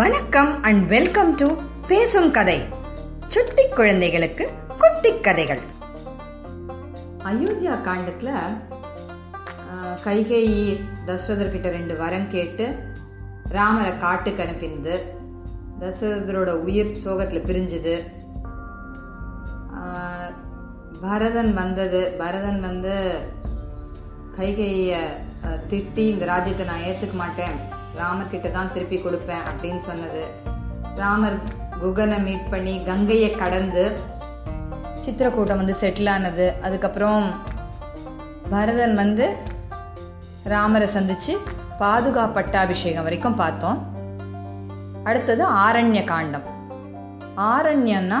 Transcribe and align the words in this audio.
வணக்கம் 0.00 0.62
and 0.62 0.88
welcome 0.88 1.34
to 1.34 1.46
பேசும் 1.86 2.30
கதை. 2.36 2.58
சுட்டி 3.28 3.64
குழந்தைகளுக்கு 3.68 4.44
குட்டி 4.78 5.10
கதைகள். 5.20 5.60
அயோத்தியா 7.24 7.74
காண்டத்துல 7.86 8.28
கைகேயி 10.04 10.80
தசரதர் 11.06 11.50
கிட்ட 11.50 11.68
ரெண்டு 11.68 11.96
வரம் 11.96 12.30
கேட்டு 12.30 12.68
ராமரை 13.48 13.98
காட்டுக்கு 13.98 14.42
அனுப்பினது. 14.42 14.94
தசரதரோட 15.80 16.54
உயிர் 16.68 16.96
சோகத்துல 17.04 17.42
பிரிஞ்சுது. 17.50 17.96
பரதன் 21.00 21.52
வந்தது. 21.54 22.14
பரதன் 22.18 22.60
வந்து 22.60 22.94
கைகையை 24.38 25.04
திட்டி 25.68 26.06
இந்த 26.12 26.24
ராஜ்யத்தை 26.24 26.66
நான் 26.66 26.86
ஏத்துக்க 26.88 27.12
மாட்டேன். 27.12 27.78
ராமர்கிட்ட 27.98 28.50
தான் 28.50 28.72
திருப்பி 28.72 28.96
கொடுப்பேன் 28.96 29.44
அப்படின்னு 29.50 29.78
சொன்னது. 29.78 30.22
ராமர் 30.96 31.38
குகனை 31.82 32.22
மீட் 32.22 32.50
பண்ணி 32.50 32.84
கங்கையை 32.84 33.30
கடந்து 33.30 33.96
சித்திரக்கூட்டம் 35.06 35.56
வந்து 35.56 35.74
செட்டில் 35.80 36.10
ஆனது. 36.10 36.54
அதுக்கப்புறம் 36.62 37.30
பரதன் 38.50 38.94
வந்து 38.94 39.36
ராமரை 40.44 40.88
சந்திச்சு 40.94 41.36
பாதுகா 41.80 42.32
பட்டாபிஷேகம் 42.32 43.02
வரைக்கும் 43.02 43.34
பார்த்தோம். 43.34 43.78
அடுத்தது 45.04 45.48
ஆரண்ய 45.50 46.04
காண்டம். 46.04 46.42
ஆரண்யன்னா 47.36 48.20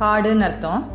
காடுன்னு 0.00 0.40
அர்த்தம். 0.40 0.92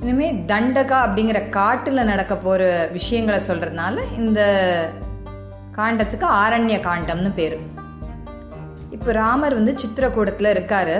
இனிமேல் 0.00 0.44
தண்டகா 0.46 0.98
அப்படிங்கிற 1.06 1.48
காட்டில் 1.48 2.04
நடக்க 2.04 2.36
போகிற 2.36 2.88
விஷயங்களை 2.92 3.40
சொல்கிறதுனால 3.46 3.98
இந்த 4.18 4.40
காண்டத்துக்கு 5.78 6.26
ஆரண்ய 6.42 6.76
காண்டம்னு 6.88 7.30
பேர். 7.38 7.56
இப்போ 8.96 9.10
ராமர் 9.22 9.58
வந்து 9.58 9.72
சித்திரக்கூடத்தில் 9.82 10.52
இருக்காரு. 10.54 10.96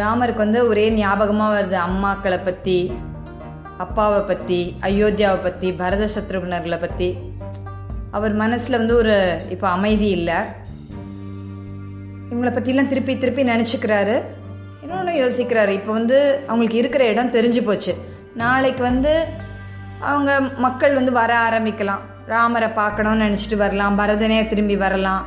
ராமருக்கு 0.00 0.44
வந்து 0.44 0.60
ஒரே 0.70 0.84
ஞாபகமாக 1.00 1.54
வருது 1.56 1.76
அம்மாக்களை 1.86 2.38
பற்றி 2.48 2.78
அப்பாவை 3.84 4.20
பற்றி 4.30 4.58
அயோத்தியாவை 4.88 5.38
பற்றி 5.46 5.68
பரத 5.80 6.08
சத்ருகுணர்களை 6.14 6.78
பற்றி 6.84 7.08
அவர் 8.16 8.34
மனசில் 8.42 8.80
வந்து 8.80 8.94
ஒரு 9.02 9.16
இப்போ 9.54 9.66
அமைதி 9.76 10.08
இல்லை. 10.18 10.38
இவங்கள 12.30 12.50
பற்றிலாம் 12.56 12.90
திருப்பி 12.92 13.14
திருப்பி 13.22 13.42
நினச்சிக்கிறாரு. 13.52 14.16
இன்னொன்று 14.84 15.12
யோசிக்கிறாரு. 15.22 15.72
இப்போ 15.78 15.92
வந்து 15.98 16.18
அவங்களுக்கு 16.48 16.80
இருக்கிற 16.82 17.04
இடம் 17.12 17.34
தெரிஞ்சு 17.36 17.60
போச்சு. 17.68 17.94
நாளைக்கு 18.42 18.82
வந்து 18.90 19.12
அவங்க 20.10 20.30
மக்கள் 20.66 20.98
வந்து 20.98 21.12
வர 21.20 21.32
ஆரம்பிக்கலாம். 21.46 22.02
ராமரை 22.32 22.68
பார்க்கணும்னு 22.78 23.24
நினச்சிட்டு 23.26 23.56
வரலாம் 23.62 23.98
பரதனே 24.00 24.38
திரும்பி 24.50 24.76
வரலாம். 24.82 25.24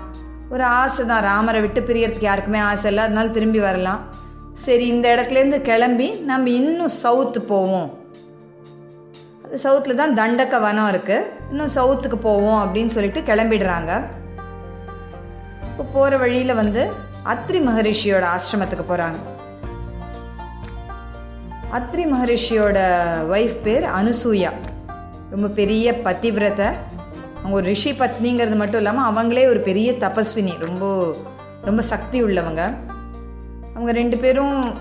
ஒரு 0.53 0.64
ஆசை 0.80 1.03
தான் 1.12 1.26
ராமரை 1.30 1.59
விட்டு 1.64 1.81
பிரியறதுக்கு 1.88 2.30
யாருக்குமே 2.30 2.59
ஆசை 2.70 2.88
இல்லை 2.92 3.03
அதனால 3.08 3.28
திரும்பி 3.38 3.59
வரலாம். 3.67 4.02
சரி 4.66 4.86
இந்த 4.94 5.08
இடத்துலேருந்து 5.16 5.59
கிளம்பி 5.70 6.08
நம்ம 6.30 6.50
இன்னும் 6.59 6.94
சவுத்து 7.03 7.40
போவோம். 7.52 7.90
அது 9.45 9.58
சவுத்தில் 9.66 10.00
தான் 10.02 10.16
தண்டக்க 10.20 10.56
வனம் 10.66 10.90
இருக்குது 10.94 11.28
இன்னும் 11.52 11.73
சவுத்துக்கு 11.75 12.18
போவோம் 12.30 12.62
அப்படின்னு 12.64 12.94
சொல்லிட்டு 12.95 13.22
கிளம்பிடுறாங்க. 13.30 13.92
இப்போ 15.70 15.84
போகிற 15.95 16.18
வழியில் 16.23 16.59
வந்து 16.62 16.84
அத்ரி 17.34 17.62
மகரிஷியோட 17.68 18.25
ஆசிரமத்துக்கு 18.36 18.88
போகிறாங்க 18.92 19.20
அத்ரி 21.78 22.03
மகரிஷியோட 22.16 22.80
ஒய்ஃப் 23.36 23.58
பேர் 23.68 23.88
அனுசூயா. 24.00 24.52
ரொம்ப 25.31 25.48
பெரிய 25.62 25.88
பத்திவிரத 26.06 26.62
அவங்க 27.48 27.62
ஒரு 27.62 27.67
ரிஷி 27.67 27.92
பத்னிங்கிறது 27.92 28.56
மட்டும் 28.56 28.78
இல்லாமல் 28.78 29.08
அவங்களே 29.08 29.48
ஒரு 29.48 29.59
பெரிய 29.59 29.92
தபஸ்வினி 29.92 30.59
ரொம்ப 30.59 31.16
ரொம்ப 31.62 31.81
சக்தி 31.81 32.23
உள்ளவங்க. 32.23 32.62
அவங்க 33.74 33.91
ரெண்டு 33.91 34.18
பேரும் 34.18 34.75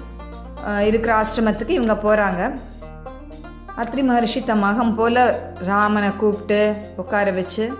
இருக்கிற 0.84 1.22
ஆசிரமத்துக்கு 1.22 1.68
இவங்க 1.68 1.94
போகிறாங்க 1.94 2.40
அத்ரி 3.76 4.02
மகர்ஷி 4.02 4.44
தம் 4.44 4.64
மகம் 4.64 4.94
போல 4.94 5.38
ராமனை 5.64 6.16
கூப்பிட்டு 6.16 6.74
உட்கார 6.96 7.30
வச்சு 7.30 7.72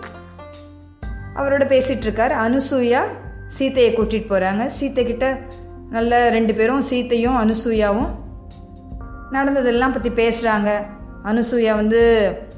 அவரோட 1.34 1.64
பேசிகிட்டு 1.66 2.02
இருக்கார் 2.02 2.32
அனுசூயா 2.32 3.02
சீத்தையை 3.58 3.90
கூட்டிகிட்டு 3.92 4.30
போகிறாங்க 4.30 4.70
சீத்தைக்கிட்ட 4.80 5.40
நல்ல 5.90 6.30
ரெண்டு 6.30 6.54
பேரும் 6.54 6.82
சீத்தையும் 6.90 7.40
அனுசூயாவும் 7.42 8.10
நடந்ததெல்லாம் 9.30 9.92
பற்றி 9.92 10.08
பேசுகிறாங்க 10.10 10.70
அனுசூயா 11.24 11.74
வந்து 11.74 12.02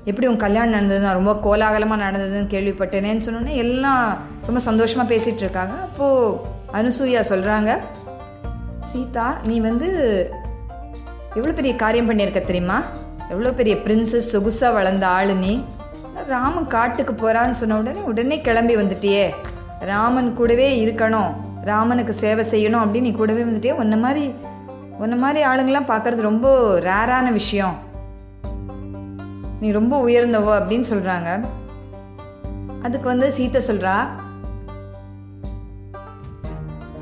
எப்படி 0.08 0.26
உன் 0.30 0.44
கல்யாணம் 0.44 0.74
நடந்தது 0.74 1.04
நான் 1.04 1.18
ரொம்ப 1.20 1.32
கோலாகலமாக 1.44 2.02
நடந்ததுன்னு 2.04 2.52
கேள்விப்பட்டேனேன்னு 2.52 3.24
சொன்னோன்னே 3.26 3.54
எல்லாம் 3.64 4.04
ரொம்ப 4.46 4.60
சந்தோஷமாக 4.66 5.10
பேசிகிட்டு 5.12 5.44
இருக்காங்க. 5.44 5.74
அப்போது 5.86 6.36
அனுசூயா 6.78 7.22
சொல்கிறாங்க 7.32 7.70
சீதா 8.90 9.26
நீ 9.48 9.56
வந்து 9.68 9.88
எவ்வளோ 11.38 11.52
பெரிய 11.58 11.72
காரியம் 11.82 12.08
பண்ணியிருக்க 12.10 12.40
தெரியுமா? 12.50 12.78
எவ்வளோ 13.32 13.50
பெரிய 13.58 13.74
பிரின்சஸ் 13.86 14.30
சொகுசாக 14.34 14.76
வளர்ந்த 14.76 15.06
ஆளு 15.16 15.34
நீ. 15.34 15.52
ராமன் 16.30 16.70
காட்டுக்கு 16.76 17.12
போகிறான்னு 17.14 17.58
சொன்ன 17.58 17.76
உடனே 17.82 18.00
உடனே 18.10 18.36
கிளம்பி 18.46 18.76
வந்துட்டியே. 18.80 19.26
ராமன் 19.90 20.30
கூடவே 20.38 20.68
இருக்கணும். 20.84 21.32
ராமனுக்கு 21.70 22.14
சேவை 22.22 22.44
செய்யணும் 22.52 22.82
அப்படின்னு 22.84 23.08
நீ 23.08 23.12
கூடவே 23.20 23.42
வந்துட்டியே. 23.48 23.74
உன்ன 23.82 23.96
மாதிரி 24.04 24.24
உன்ன 25.02 25.16
மாதிரி 25.24 25.40
ஆளுங்கள்லாம் 25.50 25.90
பார்க்கறது 25.92 26.28
ரொம்ப 26.30 26.48
ரேரான 26.88 27.26
விஷயம். 27.40 27.76
நீ 29.60 29.70
ரொம்ப 29.70 30.06
உயர்ந்தவோ 30.06 30.52
அப்படின்னு 30.58 30.84
சொல்கிறாங்க 30.90 31.28
அதுக்கு 32.82 33.06
வந்து 33.06 33.28
சீத்தை 33.38 33.60
சொல்கிறா 33.66 33.96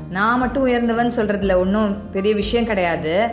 நான் 0.09 0.39
மட்டும் 0.39 0.61
உயர்ந்தவன் 0.61 1.15
சொல்கிறதுல 1.15 1.55
ஒன்றும் 1.55 2.11
பெரிய 2.11 2.35
விஷயம் 2.35 2.65
கிடையாது. 2.65 3.31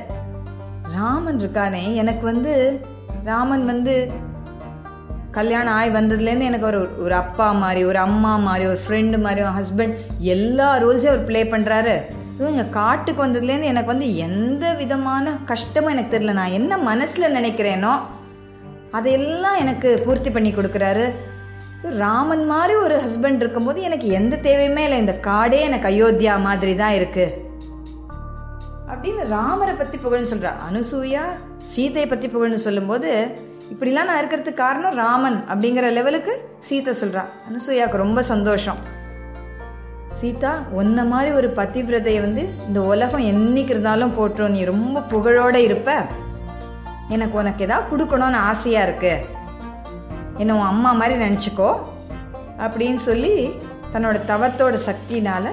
ராமன் 0.95 1.39
இருக்கானே 1.39 1.95
எனக்கு 1.95 2.25
வந்து 2.25 2.81
ராமன் 3.25 3.65
வந்து 3.65 4.11
கல்யாணம் 5.31 5.75
ஆகி 5.75 5.91
வந்ததுலேருந்து 5.91 6.49
எனக்கு 6.51 6.67
ஒரு 6.67 7.03
ஒரு 7.03 7.15
அப்பா 7.15 7.53
மாதிரி 7.53 7.85
ஒரு 7.85 7.99
அம்மா 7.99 8.37
மாதிரி 8.37 8.67
ஒரு 8.67 8.79
ஃப்ரெண்டு 8.87 9.21
மாதிரி 9.21 9.41
ஒரு 9.41 9.53
ஹஸ்பண்ட் 9.61 9.95
எல்லா 10.19 10.77
ரோல்ஸையும் 10.77 11.15
அவர் 11.15 11.25
ப்ளே 11.25 11.45
பண்ணுறாரு 11.45 11.95
இவங்க 12.39 12.65
காட்டுக்கு 12.65 13.27
வந்ததுலேருந்து 13.27 13.71
எனக்கு 13.73 13.87
வந்து 13.87 14.17
எந்த 14.17 14.73
விதமான 14.73 15.33
கஷ்டமும் 15.45 15.91
எனக்கு 15.91 16.19
தெரியல. 16.19 16.33
நான் 16.33 16.57
என்ன 16.61 16.79
மனசில் 16.79 17.35
நினைக்கிறேனோ 17.35 17.95
அதையெல்லாம் 18.97 19.61
எனக்கு 19.63 19.91
பூர்த்தி 20.05 20.31
பண்ணி 20.35 20.51
கொடுக்குறாரு. 20.55 21.07
ஸோ 21.81 21.89
ராமன் 22.03 22.45
மாதிரி 22.53 22.75
ஒரு 22.85 22.97
ஹஸ்பண்ட் 23.05 23.43
இருக்கும்போது 23.43 23.81
எனக்கு 23.89 24.07
எந்த 24.19 24.35
தேவையுமே 24.47 24.83
இல்லை. 24.89 24.99
இந்த 25.05 25.15
காடே 25.29 25.59
எனக்கு 25.69 25.89
அயோத்தியா 25.93 26.35
மாதிரி 26.49 26.75
தான் 26.83 26.97
இருக்குது 26.99 27.43
அப்படின்னு 28.93 29.23
ராமரை 29.37 29.75
பத்தி 29.75 29.97
புகழ்னு 30.05 30.31
சொல்கிறா 30.33 30.53
அனுசூயா 30.69 31.25
சீதையை 31.73 32.07
பத்தி 32.09 32.27
புகழ்னு 32.35 32.65
சொல்லும்போது 32.67 33.11
இப்படிலாம் 33.73 34.09
நான் 34.09 34.21
இருக்கிறதுக்கு 34.23 34.63
காரணம் 34.65 34.99
ராமன் 35.03 35.39
அப்படிங்கிற 35.53 35.87
லெவலுக்கு 35.99 36.33
சீதை 36.69 36.93
சொல்றா. 37.01 37.23
அனுசூயாவுக்கு 37.49 38.03
ரொம்ப 38.05 38.23
சந்தோஷம். 38.33 38.81
சீதா 40.19 40.53
ஒன்ன 40.81 41.07
மாதிரி 41.13 41.31
ஒரு 41.39 41.49
பதிவிரதையை 41.61 42.21
வந்து 42.27 42.43
இந்த 42.67 42.81
உலகம் 42.93 43.25
என்னைக்கு 43.33 43.75
இருந்தாலும் 43.75 44.15
போட்டுரும் 44.19 44.55
நீ 44.57 44.63
ரொம்ப 44.75 45.03
புகழோட 45.13 45.57
இருப்ப. 45.69 45.91
எனக்கு 47.09 47.39
உனக்கு 47.39 47.65
ஏதாவது 47.65 47.89
கொடுக்கணும்னு 47.91 48.41
ஆசையாக 48.51 48.87
இருக்குது 48.89 49.23
என்ன 50.39 50.55
உன் 50.55 50.73
அம்மா 50.73 50.93
மாதிரி 50.93 51.25
நினச்சிக்கோ. 51.25 51.71
அப்படின்னு 52.59 53.01
சொல்லி 53.09 53.51
தன்னோட 53.93 54.19
தவத்தோட 54.31 54.79
சக்தினால் 54.89 55.51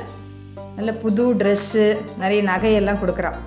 நல்ல 0.75 0.91
புது 0.93 1.33
ட்ரெஸ்ஸு 1.33 1.97
நிறைய 2.17 2.43
நகையெல்லாம் 2.51 3.01
கொடுக்குறான் 3.01 3.39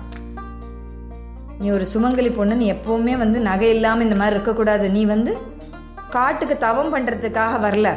நீ 1.59 1.69
ஒரு 1.69 1.85
சுமங்கலி 1.93 2.35
பொண்ணு 2.35 2.55
நீ 2.55 2.71
எப்போவுமே 2.71 3.17
வந்து 3.17 3.39
நகை 3.39 3.69
இல்லாமல் 3.69 4.05
இந்த 4.05 4.15
மாதிரி 4.15 4.35
இருக்கக்கூடாது. 4.35 4.89
நீ 4.89 5.05
வந்து 5.05 5.37
காட்டுக்கு 6.09 6.57
தவம் 6.57 6.93
பண்ணுறதுக்காக 6.95 7.59
வரல. 7.65 7.89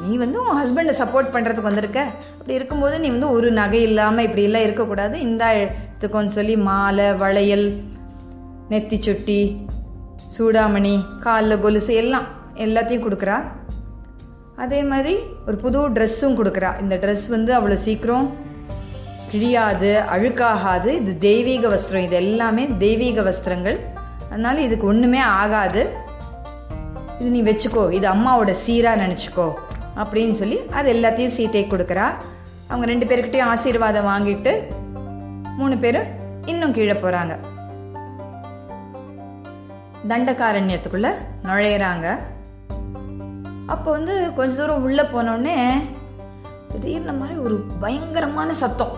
நீ 0.00 0.16
வந்து 0.16 0.38
உன் 0.46 0.58
ஹஸ்பண்டை 0.60 0.94
சப்போர்ட் 1.00 1.34
பண்ணுறதுக்கு 1.34 1.70
வந்திருக்க. 1.70 2.00
அப்படி 2.38 2.54
இருக்கும்போது 2.54 3.00
நீ 3.00 3.08
வந்து 3.08 3.30
ஒரு 3.30 3.52
நகை 3.52 3.82
இல்லாமல் 3.82 4.24
இப்படி 4.24 4.42
எல்லாம் 4.42 4.62
இருக்கக்கூடாது. 4.62 5.20
இந்த 5.20 5.44
எடுத்துக்கோன்னு 5.62 6.26
சொல்லி 6.26 6.56
மாலை 6.56 7.12
வளையல் 7.12 7.66
நெத்தி 8.74 8.96
சுட்டி 9.06 9.40
சூடாமணி 10.36 10.94
காலில் 11.24 11.62
கொலுசு 11.64 11.94
எல்லாம் 11.94 12.26
எல்லாத்தையும் 12.64 13.04
கொடுக்குறா. 13.04 13.36
அதே 14.62 14.80
மாதிரி 14.90 15.14
ஒரு 15.46 15.56
புது 15.56 15.78
ட்ரெஸ்ஸும் 15.96 16.36
கொடுக்குறா. 16.38 16.70
இந்த 16.82 16.96
ட்ரெஸ் 17.02 17.26
வந்து 17.28 17.52
அவ்வளோ 17.58 17.76
சீக்கிரம் 17.86 18.26
கிழியாது 19.32 19.90
அழுக்காகாது. 20.14 20.90
இது 21.00 21.12
தெய்வீக 21.18 21.68
வஸ்திரம். 21.74 22.04
இது 22.08 22.16
எல்லாமே 22.16 22.64
தெய்வீக 22.84 23.22
வஸ்திரங்கள். 23.30 23.78
அதனால 24.28 24.60
இதுக்கு 24.60 24.86
ஒன்றுமே 24.86 25.18
ஆகாது. 25.18 25.82
இது 27.20 27.30
நீ 27.36 27.42
வச்சுக்கோ. 27.42 27.84
இது 27.98 28.08
அம்மாவோட 28.08 28.54
சீராக 28.64 29.02
நினச்சிக்கோ 29.04 29.48
அப்படின்னு 30.02 30.36
சொல்லி 30.42 30.60
அது 30.78 30.88
எல்லாத்தையும் 30.92 31.36
சீத்தை 31.38 31.64
கொடுக்குறா. 31.64 32.06
அவங்க 32.68 32.86
ரெண்டு 32.92 33.06
பேர்கிட்டயும் 33.10 33.50
ஆசீர்வாதம் 33.54 34.10
வாங்கிட்டு 34.12 34.54
மூணு 35.58 35.76
பேரும் 35.86 36.08
இன்னும் 36.52 36.72
கீழே 36.72 36.92
போகிறாங்க 36.92 37.34
தண்டகாரண்யத்துக்குள்ள 40.10 41.10
நுழையிறாங்க. 41.46 42.06
அப்போ 43.72 43.88
வந்து 43.96 44.14
கொஞ்ச 44.38 44.52
தூரம் 44.56 44.84
உள்ளே 44.86 45.04
போனோடனே 45.14 45.56
திடீர்னு 46.72 47.14
மாதிரி 47.20 47.36
ஒரு 47.46 47.56
பயங்கரமான 47.82 48.52
சத்தம். 48.62 48.94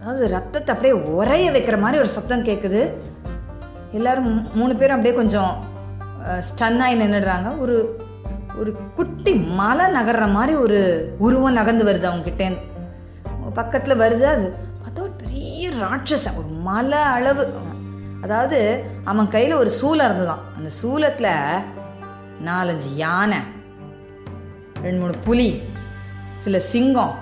அதாவது 0.00 0.24
ரத்தத்தை 0.34 0.70
அப்படியே 0.74 0.94
உரைய 1.14 1.46
வைக்கிற 1.56 1.76
மாதிரி 1.84 2.00
ஒரு 2.02 2.10
சத்தம் 2.16 2.46
கேட்குது 2.48 2.82
எல்லாரும் 3.98 4.28
மூணு 4.58 4.72
பேரும் 4.80 4.96
அப்படியே 4.96 5.14
கொஞ்சம் 5.20 5.52
ஸ்டன் 6.48 6.80
ஆகி 6.84 6.96
நின்றுடுறாங்க 7.02 7.50
ஒரு 7.64 7.76
ஒரு 8.60 8.70
குட்டி 8.96 9.32
மலை 9.60 9.86
நகர்ற 9.96 10.24
மாதிரி 10.36 10.54
ஒரு 10.64 10.78
உருவம் 11.26 11.58
நகர்ந்து 11.58 11.88
வருது 11.88 12.08
அவங்க 12.10 12.26
கிட்டேன்னு 12.28 12.58
பக்கத்தில் 13.58 14.00
வருது 14.02 14.26
அது. 14.34 14.46
பார்த்தா 14.82 15.04
ஒரு 15.06 15.14
பெரிய 15.22 15.70
ராட்சசன் 15.84 16.38
ஒரு 16.40 16.50
மலை 16.68 17.02
அளவு. 17.16 17.44
அதாவது 18.24 18.58
அவன் 19.10 19.32
கையில் 19.34 19.60
ஒரு 19.60 19.70
சூலம் 19.80 20.06
இருந்ததான் 20.08 20.44
அந்த 20.56 20.70
சூலத்தில் 20.80 21.32
நாலஞ்சு 22.48 22.90
யானை 23.02 23.40
ரெண்டு 24.84 25.00
மூணு 25.00 25.16
புலி 25.26 25.48
சில 26.44 26.58
சிங்கம் 26.72 27.14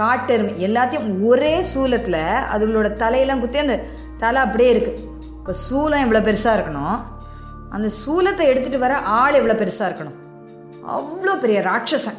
காட்டெருமை 0.00 0.52
எல்லாத்தையும் 0.66 1.08
ஒரே 1.28 1.54
சூலத்தில் 1.72 2.20
அதுகளோட 2.54 2.88
தலையெல்லாம் 3.02 3.42
குத்தி 3.42 3.58
அந்த 3.58 3.76
தலை 4.22 4.40
அப்படியே 4.46 4.70
இருக்குது 4.74 5.06
இப்போ 5.38 5.52
சூலம் 5.66 6.02
இவ்வளோ 6.04 6.20
பெருசாக 6.26 6.56
இருக்கணும்? 6.56 6.98
அந்த 7.74 7.88
சூலத்தை 8.00 8.44
எடுத்துகிட்டு 8.50 8.84
வர 8.84 8.94
ஆள் 9.18 9.38
இவ்வளோ 9.40 9.56
பெருசாக 9.60 9.88
இருக்கணும்? 9.88 10.18
அவ்வளோ 10.96 11.34
பெரிய 11.44 11.58
ராட்சசன். 11.60 12.18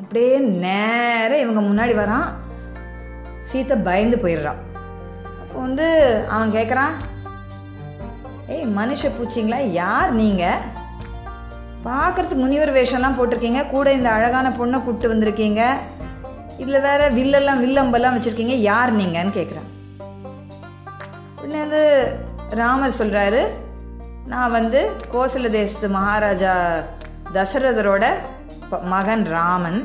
அப்படியே 0.00 0.34
நேராக 0.64 1.42
இவங்க 1.44 1.60
முன்னாடி 1.60 1.94
வரான். 2.00 2.28
சீத்தை 3.50 3.76
பயந்து 3.88 4.16
போயிடுறான். 4.16 4.60
அப்போ 5.40 5.56
வந்து 5.66 5.86
அவன் 6.34 6.54
கேட்குறான் 6.56 6.94
ஏய் 8.52 8.64
மனுஷ 8.78 9.10
பூச்சிங்களா? 9.16 9.58
யார் 9.82 10.10
நீங்கள் 10.22 10.64
பார்க்குறதுக்கு 11.86 12.42
முனிவர் 12.42 12.72
வேஷம்லாம் 12.76 13.16
போட்டிருக்கீங்க. 13.18 13.60
கூட 13.74 13.86
இந்த 13.98 14.08
அழகான 14.16 14.46
பொண்ணை 14.58 14.78
கூப்பிட்டு 14.82 15.12
வந்திருக்கீங்க. 15.12 15.62
இதில் 16.62 16.84
வேற 16.86 17.02
வில்லெல்லாம் 17.18 17.62
வில்லம்பெல்லாம் 17.64 18.16
வச்சுருக்கீங்க. 18.16 18.56
யார் 18.70 18.90
நீங்கன்னு 19.00 19.32
கேட்குறேன் 19.38 19.70
உடனே 21.38 21.58
வந்து 21.64 21.82
ராமர் 22.60 22.98
சொல்கிறாரு 22.98 23.42
நான் 24.32 24.54
வந்து 24.58 24.80
கோசல 25.14 25.50
தேசத்து 25.58 25.88
மகாராஜா 25.96 26.52
தசரதரோட 27.36 28.04
மகன் 28.94 29.24
ராமன். 29.36 29.80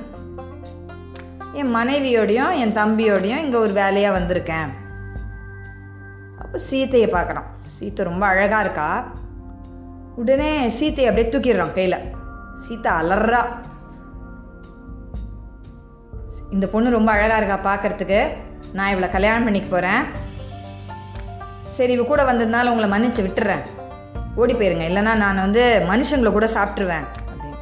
என் 1.60 1.74
மனைவியோடையும் 1.76 2.58
என் 2.64 2.78
தம்பியோடையும் 2.80 3.44
இங்கே 3.46 3.60
ஒரு 3.66 3.74
வேலையாக 3.82 4.18
வந்திருக்கேன். 4.18 4.70
அப்போ 6.42 6.60
சீத்தையை 6.70 7.10
பார்க்குறான். 7.16 7.50
சீத்தை 7.80 8.04
ரொம்ப 8.04 8.26
அழகாக 8.26 8.64
இருக்கா? 8.66 9.08
உடனே 10.16 10.52
சீத்தையை 10.68 11.10
அப்படியே 11.10 11.28
தூக்கிடுறான் 11.34 11.74
கையில். 11.74 12.00
சீத்தை 12.64 12.90
அலறா. 13.00 13.42
இந்த 16.52 16.68
பொண்ணு 16.68 16.90
ரொம்ப 16.90 17.12
அழகாக 17.12 17.40
இருக்கா 17.42 17.58
பார்க்கறதுக்கு 17.68 18.20
நான் 18.74 18.92
இவளை 18.94 19.10
கல்யாணம் 19.10 19.44
பண்ணிக்க 19.44 19.70
போகிறேன் 19.70 20.04
சரி 21.76 21.94
இவ 21.94 22.04
கூட 22.04 22.24
வந்ததுனால 22.24 22.72
உங்களை 22.74 22.90
மன்னிச்சு 22.94 23.22
விட்டுறேன். 23.26 23.64
ஓடி 24.36 24.54
போயிருங்க. 24.54 24.86
இல்லைன்னா 24.90 25.14
நான் 25.24 25.44
வந்து 25.46 25.64
மனுஷங்களை 25.92 26.32
கூட 26.32 26.46
சாப்பிட்ருவேன் 26.46 27.06
அப்படின்னு. 27.20 27.58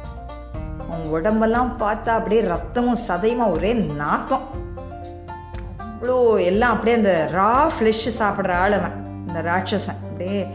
உடம்பெல்லாம் 1.08 1.70
பார்த்தா 1.80 2.10
அப்படியே 2.18 2.42
ரத்தமும் 2.42 3.02
சதையுமா 3.08 3.46
ஒரே 3.52 3.72
நாத்தம். 3.74 4.46
அவ்வளோ 5.84 6.44
எல்லாம் 6.44 6.72
அப்படியே 6.72 6.96
அந்த 6.96 7.30
ரா 7.34 7.52
ஃப்ளெஷ் 7.76 8.18
சாப்பிட்ற 8.18 8.52
ஆள் 8.64 8.72
அவன் 8.72 8.96
இந்த 9.26 9.40
ராட்சசன். 9.50 10.02
அப்படியே 10.18 10.46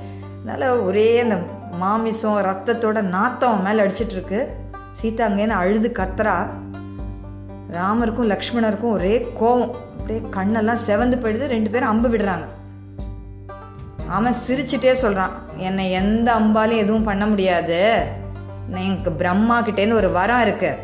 அதனால் 0.48 0.80
ஒரே 0.80 1.20
அந்த 1.20 1.38
மாமிசம் 1.72 2.42
ரத்தத்தோட 2.42 3.02
நாத்தம் 3.02 3.62
மேலே 3.64 3.82
அடிச்சிட்ருக்கு 3.82 4.48
சீதா 4.92 5.28
அங்கேருந்து 5.28 5.48
அழுது 5.48 5.92
கத்துறா. 5.94 6.46
ராமருக்கும் 7.74 8.30
லக்ஷ்மணருக்கும் 8.34 8.92
ஒரே 8.92 9.32
கோவம். 9.40 9.72
அப்படியே 9.72 10.20
கண்ணெல்லாம் 10.20 10.80
செவந்து 10.88 11.16
போயிடுது. 11.16 11.46
ரெண்டு 11.46 11.70
பேரும் 11.70 11.90
அம்பு 11.90 12.10
விடுறாங்க. 12.10 12.46
அவன் 14.08 14.36
சிரிச்சிட்டே 14.48 14.92
சொல்கிறான் 14.92 15.32
என்னை 15.56 15.92
எந்த 15.92 16.36
அம்பாலையும் 16.36 16.78
எதுவும் 16.78 17.04
பண்ண 17.04 17.26
முடியாது. 17.26 18.04
நான் 18.70 18.82
எனக்கு 18.82 19.12
பிரம்மா 19.12 19.62
கிட்டேருந்து 19.62 19.94
ஒரு 19.94 20.12
வரம் 20.12 20.42
இருக்கு. 20.42 20.78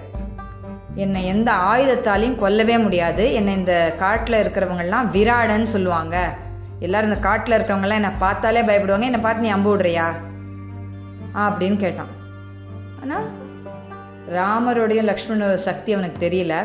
என்னை 0.95 1.25
எந்த 1.25 1.51
ஆயுதத்தாலையும் 1.51 2.35
கொல்லவே 2.35 2.81
முடியாது. 2.81 3.33
என்னை 3.33 3.53
இந்த 3.53 3.95
காட்டில் 3.97 4.47
இருக்கிறவங்கெல்லாம் 4.47 5.09
விராடன்னு 5.13 5.61
சொல்லுவாங்க. 5.61 6.35
எல்லாரும் 6.85 7.09
இந்த 7.09 7.21
காட்டில் 7.27 7.55
இருக்கிறவங்கலாம் 7.57 7.99
என்னை 8.01 8.11
பார்த்தாலே 8.19 8.61
பயப்படுவாங்க. 8.61 9.09
என்னை 9.09 9.21
பார்த்து 9.25 9.45
நீ 9.45 9.49
அம்பு 9.55 9.69
விடுறியா? 9.71 10.07
அப்படின்னு 11.45 11.77
கேட்டான். 11.77 12.11
ஆனால் 13.01 13.25
ராமரோடையும் 14.37 15.09
லக்ஷ்மணோட 15.09 15.55
சக்தி 15.67 15.93
அவனுக்கு 15.93 16.19
தெரியல. 16.25 16.55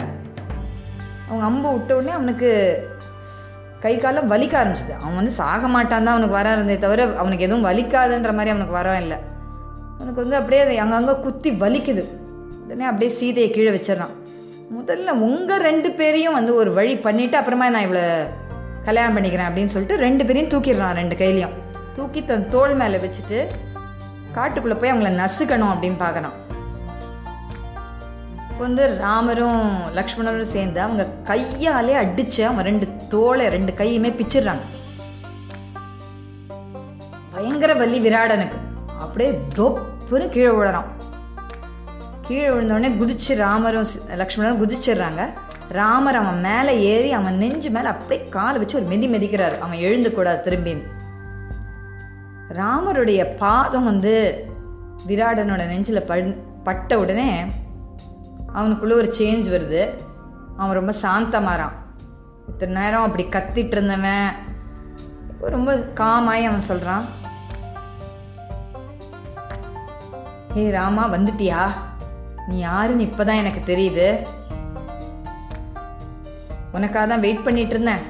அவங்க 1.28 1.44
அம்பு 1.50 1.68
விட்ட 1.72 1.92
உடனே 1.98 2.12
அவனுக்கு 2.18 2.50
கை 3.84 3.94
காலம் 3.98 4.30
வலிக்க 4.32 4.54
ஆரம்பிச்சுது. 4.60 4.94
அவன் 5.00 5.18
வந்து 5.20 5.32
சாக 5.40 5.66
மாட்டான் 5.74 6.04
தான் 6.06 6.14
அவனுக்கு 6.14 6.38
வரம் 6.38 6.56
இருந்தே 6.56 6.76
தவிர 6.84 7.06
அவனுக்கு 7.22 7.46
எதுவும் 7.46 7.66
வலிக்காதுன்ற 7.70 8.32
மாதிரி 8.38 8.52
அவனுக்கு 8.54 8.78
வரம் 8.80 9.00
இல்லை. 9.04 9.18
அவனுக்கு 9.96 10.20
வந்து 10.22 10.38
அப்படியே 10.40 10.78
அங்கங்கே 10.84 11.14
குத்தி 11.24 11.50
வலிக்குது. 11.64 12.04
உடனே 12.62 12.84
அப்படியே 12.90 13.10
சீதையை 13.18 13.50
கீழே 13.50 13.72
வச்சிடறான். 13.76 14.14
முதல்ல 14.76 15.10
உங்கள் 15.26 15.64
ரெண்டு 15.68 15.88
பேரையும் 15.98 16.36
வந்து 16.38 16.52
ஒரு 16.60 16.70
வழி 16.78 16.94
பண்ணிவிட்டு 17.06 17.38
அப்புறமா 17.40 17.68
நான் 17.74 17.86
இவ்வளோ 17.88 18.04
கல்யாணம் 18.84 19.16
பண்ணிக்கிறேன் 19.16 19.48
அப்படின்னு 19.48 19.74
சொல்லிட்டு 19.74 20.02
ரெண்டு 20.06 20.26
பேரையும் 20.26 20.52
தூக்கிடுறான் 20.54 20.94
ரெண்டு 20.94 21.16
கையிலையும். 21.16 21.54
தூக்கி 21.94 22.24
தன் 22.24 22.48
தோல் 22.48 22.74
மேலே 22.74 22.96
வச்சுட்டு 22.96 23.38
காட்டுக்குள்ளே 24.34 24.74
போய் 24.74 24.92
அவங்கள 24.92 25.20
நசுக்கணும் 25.20 25.72
அப்படின்னு 25.72 26.02
பார்க்குறான். 26.04 26.36
இப்போ 28.50 28.66
வந்து 28.66 28.98
ராமரும் 28.98 29.80
லக்ஷ்மணரும் 29.96 30.50
சேர்ந்து 30.54 30.80
அவங்க 30.80 31.06
கையாலே 31.24 31.92
அடித்து 31.92 32.44
அவங்க 32.44 32.62
ரெண்டு 32.62 32.88
தோலை 33.08 33.48
ரெண்டு 33.48 33.72
கையுமே 33.72 34.10
பிச்சிடுறாங்க. 34.20 34.64
பயங்கர 37.32 37.74
வலி 37.74 38.08
விராடனுக்கு. 38.08 38.58
அப்படியே 39.00 39.40
தொப்புன்னு 39.54 40.28
கீழே 40.28 40.50
விழுறான். 40.50 40.90
கீழே 42.22 42.48
விழுந்தோடனே 42.48 42.90
குதிச்சு 43.00 43.36
ராமரும் 43.36 43.86
லக்ஷ்மணரும் 44.16 44.60
குதிச்சிடுறாங்க. 44.62 45.22
ராமர் 45.68 46.16
அவன் 46.16 46.40
மேலே 46.40 46.80
ஏறி 46.80 47.12
அவன் 47.12 47.36
நெஞ்சு 47.36 47.70
மேலே 47.70 47.86
அப்படியே 47.86 48.28
காலை 48.28 48.58
வச்சு 48.58 48.78
ஒரு 48.78 48.86
மெதி 48.86 49.08
மெதிக்கிறார். 49.08 49.58
அவன் 49.58 49.78
எழுந்து 49.78 50.14
கூடாது 50.14 50.40
திரும்பி. 50.40 50.76
ராமருடைய 52.48 53.36
பாதம் 53.36 53.84
வந்து 53.84 54.44
விராடனோட 55.08 55.66
நெஞ்சில் 55.66 56.38
பட்ட 56.64 56.98
உடனே 56.98 57.42
அவனுக்குள்ள 58.54 58.92
ஒரு 58.92 59.14
சேஞ்ச் 59.18 59.50
வருது. 59.54 59.98
அவன் 60.56 60.76
ரொம்ப 60.76 60.92
சாந்தமாறான். 61.02 61.72
இத்தனை 62.48 62.82
நேரம் 62.82 63.02
அப்படி 63.02 63.24
கத்திட்டு 63.24 63.66
இருந்தவன். 63.66 64.28
இப்போ 65.30 65.48
ரொம்ப 65.48 65.74
காமாயி 65.74 66.44
அவன் 66.44 66.60
சொல்கிறான் 66.60 67.04
ஏய் 70.54 70.70
ராமா 70.70 71.10
வந்துட்டியா? 71.10 71.70
நீ 72.48 72.58
யாருன்னு 72.58 73.02
இப்போதான் 73.02 73.36
எனக்கு 73.36 73.76
தெரியுது. 73.76 74.26
உனக்காக 76.78 77.04
தான் 77.12 77.24
வெயிட் 77.24 77.44
பண்ணிட்டு 77.46 77.74
இருந்தேன் 77.76 78.04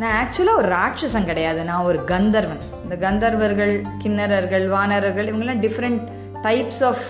நான் 0.00 0.14
ஆக்சுவலாக 0.20 0.60
ஒரு 0.60 0.68
ராட்சசன் 0.76 1.28
கிடையாது. 1.30 1.60
நான் 1.70 1.86
ஒரு 1.90 1.98
கந்தர்வன். 2.12 2.62
இந்த 2.84 2.96
கந்தர்வர்கள் 3.04 3.74
கிண்ணறர்கள் 4.02 4.64
வானரர்கள் 4.74 5.28
இவங்கெல்லாம் 5.30 5.62
டிஃப்ரெண்ட் 5.64 6.00
டைப்ஸ் 6.46 6.82
ஆஃப் 6.90 7.04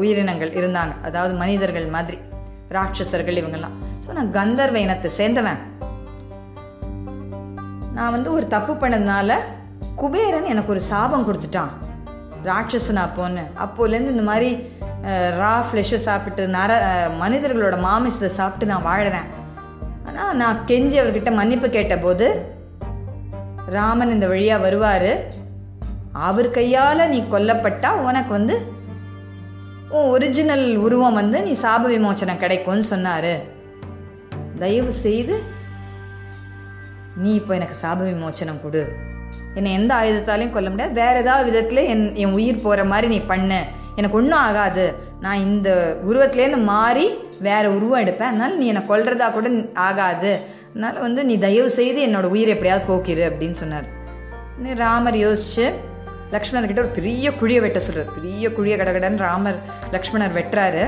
உயிரினங்கள் 0.00 0.52
இருந்தாங்க. 0.60 0.92
அதாவது 1.08 1.34
மனிதர்கள் 1.42 1.88
மாதிரி 1.96 2.18
ராட்சசர்கள் 2.76 3.40
இவங்கெல்லாம். 3.40 3.76
ஸோ 4.04 4.12
நான் 4.18 4.30
கந்தர்வ 4.38 4.78
இனத்தை 4.84 5.10
சேர்ந்தவன். 5.20 5.60
நான் 7.96 8.14
வந்து 8.16 8.30
ஒரு 8.36 8.46
தப்பு 8.54 8.72
பண்ணதுனால 8.82 9.38
குபேரன் 10.02 10.50
எனக்கு 10.52 10.72
ஒரு 10.74 10.84
சாபம் 10.92 11.26
கொடுத்துட்டான். 11.28 11.72
ராட்சசனா 12.48 13.02
அப்போன்னு 13.08 13.44
அப்போலேருந்து 13.64 14.14
இந்த 14.14 14.24
மாதிரி 14.30 14.50
ரா 15.40 15.54
ஃப்ளெஷ்ஷை 15.66 15.98
சாப்பிட்டு 16.08 16.42
நர 16.56 16.70
மனிதர்களோட 17.22 17.76
மாமிசத்தை 17.86 18.30
சாப்பிட்டு 18.40 18.70
நான் 18.72 18.86
வாழறேன். 18.90 19.28
ஆனால் 20.08 20.36
நான் 20.42 20.62
கெஞ்சி 20.68 20.96
அவர்கிட்ட 21.02 21.30
மன்னிப்பு 21.40 21.68
கேட்டபோது 21.76 22.26
ராமன் 23.76 24.14
இந்த 24.16 24.26
வழியாக 24.32 24.64
வருவார். 24.66 25.12
அவர் 26.28 26.48
கையால் 26.58 27.10
நீ 27.12 27.18
கொல்லப்பட்டா 27.34 27.90
உனக்கு 28.08 28.32
வந்து 28.38 28.56
உன் 29.96 30.10
ஒரிஜினல் 30.14 30.66
உருவம் 30.84 31.18
வந்து 31.20 31.38
நீ 31.46 31.52
சாப 31.64 31.82
விமோச்சனம் 31.94 32.42
கிடைக்கும்னு 32.44 32.86
சொன்னார். 32.92 33.34
தயவு 34.62 34.92
செய்து 35.04 35.34
நீ 37.22 37.30
இப்போ 37.40 37.52
எனக்கு 37.58 37.76
சாப 37.82 37.98
விமோச்சனம் 38.12 38.62
கொடு. 38.62 38.82
என்னை 39.56 39.72
எந்த 39.72 39.94
ஆயுதத்தாலையும் 39.94 40.50
கொல்ல 40.50 40.70
முடியாது. 40.70 40.94
வேற 40.94 41.20
ஏதாவது 41.20 41.50
விதத்தில் 41.50 41.84
என் 41.84 42.14
என் 42.14 42.32
உயிர் 42.32 42.62
போகிற 42.62 42.84
மாதிரி 42.84 43.06
நீ 43.06 43.20
பண்ணு. 43.20 43.62
எனக்கு 43.96 44.16
ஒன்றும் 44.16 44.38
ஆகாது. 44.38 44.94
நான் 45.20 45.38
இந்த 45.38 45.96
உருவத்துலேருந்து 46.08 46.62
மாறி 46.62 47.06
வேற 47.40 47.70
உருவம் 47.70 48.04
எடுப்பேன். 48.04 48.30
அதனால 48.32 48.54
நீ 48.54 48.66
என்னை 48.66 48.82
கொல்றதா 48.82 49.30
கூட 49.30 49.50
ஆகாது. 49.74 50.40
அதனால 50.70 50.98
வந்து 50.98 51.24
நீ 51.24 51.38
தயவு 51.38 51.70
செய்து 51.70 52.06
என்னோட 52.06 52.22
உயிரை 52.22 52.52
எப்படியாவது 52.52 52.86
போக்கிரு 52.94 53.32
அப்படின்னு 53.32 53.58
சொன்னார். 53.62 53.84
ராமர் 54.74 55.14
யோசிச்சு 55.14 55.72
லக்ஷ்மணர்கிட்ட 56.30 56.78
ஒரு 56.78 56.88
பெரிய 56.88 57.30
குழியை 57.30 57.60
வெட்ட 57.60 57.78
சொல்கிறார் 57.78 58.20
பெரிய 58.20 58.48
குழியை 58.48 58.78
கடகடன்னு 58.78 59.16
ராமர் 59.16 59.58
லக்ஷ்மணர் 59.90 60.34
வெட்டுறாரு. 60.34 60.86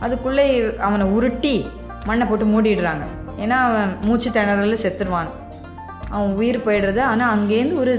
அதுக்குள்ளே 0.00 0.76
அவனை 0.78 1.06
உருட்டி 1.06 1.66
மண்ணை 2.04 2.26
போட்டு 2.26 2.44
மூடிடுறாங்க. 2.44 3.04
ஏன்னா 3.40 3.50
அவன் 3.50 3.96
மூச்சு 4.02 4.30
திணறல 4.30 4.76
செத்துருவான். 4.82 5.30
அவன் 6.14 6.34
உயிர் 6.40 6.64
போயிடுறது. 6.66 7.00
ஆனால் 7.10 7.32
அங்கேருந்து 7.36 7.80
ஒரு 7.82 7.94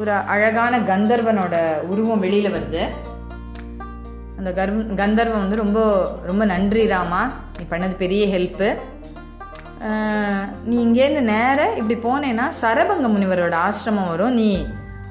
ஒரு 0.00 0.12
அழகான 0.32 0.74
கந்தர்வனோட 0.90 1.54
உருவம் 1.92 2.22
வெளியில் 2.24 2.54
வருது. 2.56 2.82
அந்த 4.38 4.50
கர்வ 4.58 4.82
கந்தர்வன் 5.00 5.42
வந்து 5.44 5.62
ரொம்ப 5.62 5.80
ரொம்ப 6.30 6.42
நன்றி 6.52 6.82
ராமா. 6.94 7.22
நீ 7.58 7.64
பண்ணது 7.72 7.94
பெரிய 8.04 8.24
ஹெல்ப்பு 8.34 8.68
நீ 10.68 10.76
இங்கேருந்து 10.84 11.22
நேர 11.34 11.58
இப்படி 11.80 11.96
போனேன்னா 12.06 12.46
சரபங்க 12.60 13.08
முனிவரோட 13.14 13.56
ஆசிரமம் 13.66 14.10
வரும். 14.12 14.36
நீ 14.40 14.48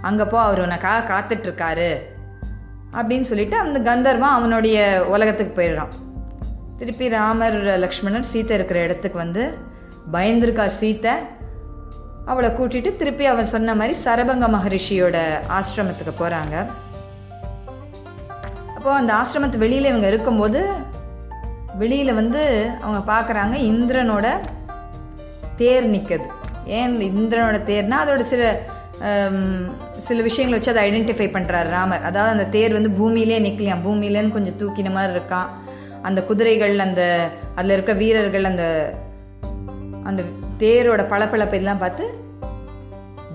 அங்கே 0.07 0.25
போ 0.31 0.37
அவர் 0.47 0.63
உனக்காக 0.65 1.05
காத்துட்ருக்காரு. 1.11 1.91
அப்படின்னு 2.97 3.29
சொல்லிட்டு 3.29 3.57
அந்த 3.65 3.77
கந்தர்வன் 3.87 4.35
அவனுடைய 4.37 4.77
உலகத்துக்கு 5.13 5.53
போயிடுறான். 5.59 5.93
திருப்பி 6.79 7.07
ராமர் 7.17 7.57
லக்ஷ்மணர் 7.83 8.29
சீத்தை 8.31 8.55
இருக்கிற 8.57 8.79
இடத்துக்கு 8.87 9.17
வந்து 9.25 9.43
பயந்துருக்கா 10.15 10.65
சீத்தை 10.79 11.13
அவளை 12.31 12.49
கூட்டிட்டு 12.49 12.91
திருப்பி 12.95 13.25
அவன் 13.25 13.51
சொன்ன 13.53 13.75
மாதிரி 13.75 13.93
சரபங்க 14.05 14.47
மகரிஷியோட 14.55 15.17
ஆசிரமத்துக்கு 15.57 16.13
போகிறாங்க 16.19 16.55
அப்போது 18.75 18.97
அந்த 18.99 19.11
ஆசிரமத்து 19.21 19.63
வெளியில் 19.63 19.91
இவங்க 19.91 20.07
இருக்கும்போது 20.07 20.61
வெளியில் 21.81 22.17
வந்து 22.21 22.41
அவங்க 22.81 23.01
பார்க்குறாங்க 23.13 23.55
இந்திரனோட 23.71 24.27
தேர் 25.61 25.87
நிற்குது 25.93 26.27
ஏன் 26.79 26.93
இந்திரனோட 27.11 27.57
தேர்னா 27.69 27.97
அதோட 28.03 28.23
சில 28.31 28.43
சில 30.05 30.21
விஷயங்களை 30.27 30.55
வச்சு 30.57 30.71
அதை 30.71 30.83
ஐடென்டிஃபை 30.87 31.27
பண்ணுறாரு 31.33 31.69
ராமர். 31.75 32.05
அதாவது 32.09 32.33
அந்த 32.35 32.45
தேர் 32.55 32.77
வந்து 32.77 32.91
பூமியிலே 32.99 33.37
நிற்கலையாம் 33.39 33.83
பூமியிலேன்னு 33.87 34.35
கொஞ்சம் 34.35 34.57
தூக்கின 34.61 34.91
மாதிரி 34.91 35.11
இருக்கான். 35.17 35.49
அந்த 36.07 36.19
குதிரைகள் 36.29 36.75
அந்த 36.79 37.01
அதில் 37.55 37.75
இருக்கிற 37.75 37.95
வீரர்கள் 38.01 38.49
அந்த 38.51 38.65
அந்த 40.09 40.21
தேரோட 40.61 41.01
பளபளப்பெல்லாம் 41.11 41.81
பார்த்து 41.81 42.05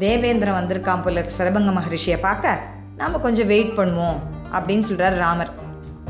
தேவேந்திரன் 0.03 0.59
வந்திருக்கான் 0.59 1.03
போல 1.05 1.21
சரபங்க 1.39 1.73
மகரிஷியை 1.79 2.17
பார்க்க. 2.25 2.55
நாம் 3.01 3.23
கொஞ்சம் 3.27 3.51
வெயிட் 3.53 3.77
பண்ணுவோம் 3.79 4.19
அப்படின்னு 4.57 4.87
சொல்கிறார் 4.89 5.17
ராமர். 5.25 5.53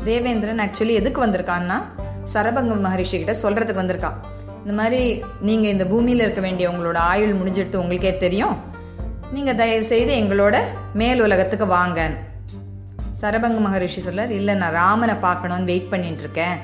தேவேந்திரன் 0.07 0.61
ஆக்சுவலி 0.65 0.95
எதுக்கு 1.01 1.19
வந்திருக்கான்னா 1.25 1.77
சரபங்க 2.33 2.79
மகரிஷி 2.87 3.15
கிட்ட 3.17 3.35
சொல்கிறதுக்கு 3.43 3.83
வந்திருக்கான். 3.83 4.17
இந்த 4.63 4.73
மாதிரி 4.79 5.01
நீங்கள் 5.47 5.73
இந்த 5.75 5.85
பூமியில் 5.91 6.25
இருக்க 6.25 6.41
வேண்டிய 6.47 6.65
உங்களோட 6.71 6.97
ஆயுள் 7.11 7.39
முடிஞ்செடுத்து 7.39 7.81
உங்களுக்கே 7.83 8.13
தெரியும். 8.25 8.55
நீங்கள் 9.35 9.59
தயவு 9.61 9.85
செய்து 9.93 10.13
எங்களோட 10.21 10.55
மேல் 11.01 11.23
உலகத்துக்கு 11.27 11.67
வாங்க 11.77 12.09
சரபங்க 13.21 13.59
மகரிஷி 13.65 14.01
சொல்லார் 14.05 14.31
இல்லை 14.41 14.53
நான் 14.61 14.77
ராமனை 14.81 15.15
பார்க்கணும்னு 15.25 15.69
வெயிட் 15.71 15.91
பண்ணிட்டு 15.91 16.23
இருக்கேன். 16.25 16.55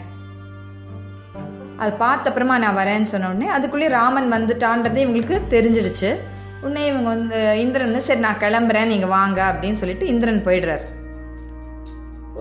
அது 1.84 1.92
பார்த்த 2.04 2.30
அப்புறமா 2.30 2.56
நான் 2.64 2.78
வரேன்னு 2.80 3.12
சொன்ன 3.12 3.30
உடனே 3.32 3.50
அதுக்குள்ளேயே 3.56 3.92
ராமன் 4.00 4.28
வந்துட்டான்றதே 4.36 5.04
இவங்களுக்கு 5.06 5.36
தெரிஞ்சிடுச்சு. 5.54 6.10
உடனே 6.64 6.82
இவங்க 6.92 7.10
வந்து 7.16 7.38
இந்திரன் 7.64 7.90
வந்து 7.90 8.08
சரி 8.08 8.24
நான் 8.26 8.42
கிளம்புறேன் 8.44 8.92
நீங்கள் 8.94 9.14
வாங்க 9.18 9.40
அப்படின்னு 9.52 9.82
சொல்லிட்டு 9.82 10.08
இந்திரன் 10.14 10.46
போயிடுறார். 10.48 10.84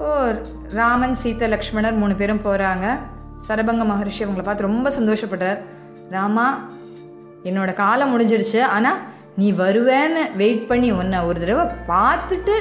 ஓ 0.00 0.08
ராமன் 0.80 1.16
சீத 1.22 1.46
லக்ஷ்மணர் 1.54 2.00
மூணு 2.00 2.14
பேரும் 2.22 2.44
போகிறாங்க 2.46 2.86
சரபங்க 3.46 3.84
மகரிஷி 3.90 4.22
அவங்கள 4.24 4.44
பார்த்து 4.46 4.68
ரொம்ப 4.68 4.90
சந்தோஷப்படுறார். 4.98 5.60
ராமா 6.16 6.46
என்னோட 7.48 7.70
காலம் 7.82 8.12
முடிஞ்சிடுச்சு. 8.14 8.60
ஆனால் 8.76 9.00
நீ 9.40 9.48
வருவேன்னு 9.62 10.22
வெயிட் 10.40 10.68
பண்ணி 10.70 10.88
உன்னை 11.00 11.18
ஒரு 11.28 11.38
தடவை 11.42 11.64
பார்த்துட்டு 11.92 12.56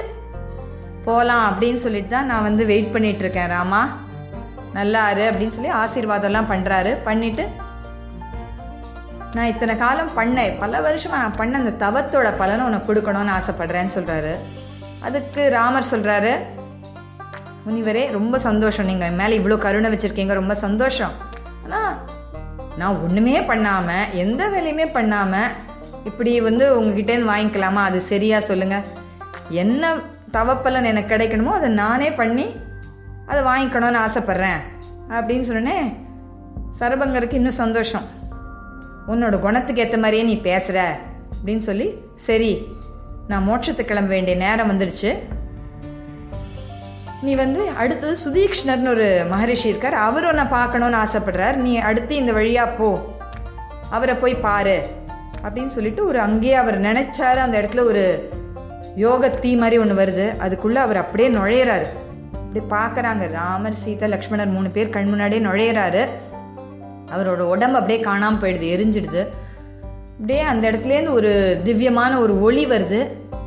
போகலாம் 1.08 1.46
அப்படின்னு 1.50 1.80
சொல்லிட்டு 1.86 2.12
தான் 2.14 2.30
நான் 2.32 2.46
வந்து 2.48 2.64
வெயிட் 2.72 2.94
பண்ணிட்டு 2.96 3.24
இருக்கேன் 3.26 3.52
ராமா. 3.56 3.82
நல்லாரு 4.78 5.24
அப்படின்னு 5.30 5.56
சொல்லி 5.58 5.72
ஆசீர்வாதம்லாம் 5.84 6.52
பண்ணுறாரு 6.52 6.92
பண்ணிவிட்டு 7.08 7.46
நான் 9.36 9.50
இத்தனை 9.52 9.74
காலம் 9.82 10.12
பண்ணேன். 10.18 10.54
பல 10.62 10.80
வருஷமாக 10.86 11.22
நான் 11.24 11.40
பண்ண 11.40 11.60
அந்த 11.62 11.74
தவத்தோட 11.86 12.28
பலனை 12.42 12.64
உனக்கு 12.68 12.88
கொடுக்கணும்னு 12.90 13.34
ஆசைப்படுறேன்னு 13.38 13.96
சொல்கிறாரு 13.96 14.34
அதுக்கு 15.08 15.42
ராமர் 15.58 15.92
சொல்கிறாரு 15.94 16.32
முனிவரே 17.66 18.04
ரொம்ப 18.18 18.36
சந்தோஷம். 18.48 18.88
நீங்கள் 18.90 19.18
மேலே 19.22 19.34
இவ்வளோ 19.40 19.58
கருணை 19.66 19.90
வச்சுருக்கீங்க. 19.94 20.34
ரொம்ப 20.42 20.54
சந்தோஷம். 20.66 21.16
ஆனால் 21.64 21.94
நான் 22.82 23.02
ஒன்றுமே 23.06 23.38
பண்ணாமல் 23.50 24.12
எந்த 24.24 24.42
வேலையுமே 24.54 24.86
பண்ணாமல் 24.98 25.54
இப்படி 26.10 26.32
வந்து 26.48 26.66
உங்ககிட்டேருந்து 26.80 27.32
வாங்கிக்கலாமா? 27.34 27.82
அது 27.90 28.00
சரியாக 28.12 28.48
சொல்லுங்கள் 28.50 28.86
என்ன 29.64 29.94
தவப்பலன் 30.38 30.90
எனக்கு 30.92 31.12
கிடைக்கணுமோ 31.14 31.52
அதை 31.58 31.70
நானே 31.84 32.10
பண்ணி 32.22 32.48
அதை 33.28 33.42
வாங்கிக்கணும்னு 33.44 34.04
ஆசைப்பட்றேன் 34.06 34.60
அப்படின்னு 35.10 35.48
சொன்னோன்னே 35.50 35.80
சரபங்கருக்கு 36.80 37.34
இன்னும் 37.34 37.62
சந்தோஷம். 37.64 38.06
உன்னோட 39.08 39.40
குணத்துக்கு 39.40 39.82
ஏற்ற 39.82 39.98
மாதிரியே 39.98 40.24
நீ 40.24 40.36
பேசுகிற 40.42 40.98
அப்படின்னு 41.34 41.58
சொல்லி 41.58 41.88
சரி 42.16 42.68
நான் 43.28 43.48
மோட்சத்துக்கு 43.50 43.90
கிளம்ப 43.90 44.10
வேண்டிய 44.10 44.36
நேரம் 44.38 44.72
வந்துடுச்சு. 44.72 45.12
நீ 47.22 47.36
வந்து 47.36 47.70
அடுத்தது 47.70 48.16
சுதீக்ஷ்ணர்னு 48.26 48.90
ஒரு 48.90 49.26
மகரிஷி 49.30 49.70
இருக்கார் 49.70 49.94
அவரும் 49.94 50.36
நான் 50.36 50.50
பார்க்கணும்னு 50.50 50.98
ஆசைப்படுறார். 50.98 51.56
நீ 51.56 51.78
அடுத்து 51.78 52.16
இந்த 52.16 52.32
வழியாக 52.32 52.72
போ. 52.72 52.90
அவரை 53.90 54.16
போய் 54.16 54.36
பாரு 54.36 54.78
அப்படின்னு 55.44 55.74
சொல்லிட்டு 55.78 56.06
ஒரு 56.06 56.20
அங்கேயே 56.20 56.54
அவர் 56.54 56.82
நினைச்சாரு. 56.82 57.40
அந்த 57.46 57.62
இடத்துல 57.62 57.84
ஒரு 57.84 58.04
யோக 58.96 59.30
தீ 59.30 59.56
மாதிரி 59.56 59.78
ஒன்று 59.78 59.96
வருது. 60.04 60.38
அதுக்குள்ளே 60.38 60.80
அவர் 60.80 60.98
அப்படியே 60.98 61.30
நுழையிறாரு. 61.30 61.88
இப்படி 62.58 62.76
பார்க்குறாங்க. 62.78 63.24
ராமர் 63.40 63.82
சீதா 63.82 64.08
லக்ஷ்மணர் 64.14 64.54
மூணு 64.54 64.70
பேர் 64.76 64.94
கண் 64.96 65.10
முன்னாடியே 65.12 65.42
நுழையிறாரு. 65.48 66.02
அவரோட 67.14 67.42
உடம்பு 67.54 67.78
அப்படியே 67.80 68.00
காணாமல் 68.08 68.42
போயிடுது 68.42 68.68
எரிஞ்சிடுது. 68.76 69.22
அப்படியே 70.16 70.42
அந்த 70.52 70.64
இடத்துலேருந்து 70.70 71.14
ஒரு 71.20 71.32
திவ்யமான 71.68 72.14
ஒரு 72.24 72.34
ஒளி 72.48 72.64
வருது. 72.72 73.00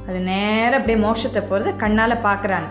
அது 0.09 0.19
நேராக 0.29 0.79
அப்படியே 0.81 0.99
மோட்சத்தை 1.07 1.43
போகிறத 1.49 1.73
கண்ணால் 1.83 2.25
பார்க்குறாங்க. 2.29 2.69